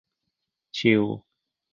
[0.77, 1.01] ชิล